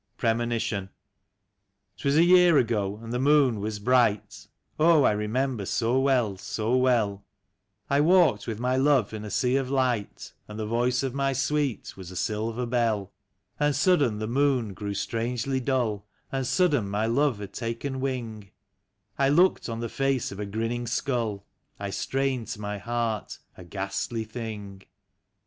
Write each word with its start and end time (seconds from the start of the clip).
80 0.17 0.21
PEEMONITION. 0.29 0.89
'TwAS 1.97 2.15
a 2.15 2.23
year 2.23 2.57
ago 2.57 2.97
and 3.03 3.13
the 3.13 3.19
moon 3.19 3.59
was 3.59 3.77
bright 3.77 4.47
(Oh, 4.79 5.03
I 5.03 5.11
remember 5.11 5.67
so 5.67 5.99
well, 5.99 6.37
so 6.39 6.75
well), 6.75 7.23
I 7.87 7.99
walked 8.01 8.47
with 8.47 8.59
my 8.59 8.77
love 8.77 9.13
in 9.13 9.23
a 9.23 9.29
sea 9.29 9.57
of 9.57 9.69
light. 9.69 10.33
And 10.47 10.57
the 10.57 10.65
voice 10.65 11.03
of 11.03 11.13
my 11.13 11.33
sweet 11.33 11.95
was 11.95 12.09
a 12.09 12.15
silver 12.15 12.65
bell. 12.65 13.13
And 13.59 13.75
sudden 13.75 14.17
the 14.17 14.25
moon 14.25 14.73
grew 14.73 14.95
strangely 14.95 15.59
dull. 15.59 16.07
And 16.31 16.47
sudden 16.47 16.89
my 16.89 17.05
love 17.05 17.37
had 17.37 17.53
taken 17.53 17.99
wing; 18.01 18.49
I 19.19 19.29
looked 19.29 19.69
on 19.69 19.81
the 19.81 19.87
face 19.87 20.31
of 20.31 20.39
a 20.39 20.47
grinning 20.47 20.87
skull, 20.87 21.45
I 21.79 21.91
strained 21.91 22.47
to 22.47 22.59
my 22.59 22.79
heart 22.79 23.37
a 23.55 23.63
ghastly 23.63 24.23
thing. 24.23 24.81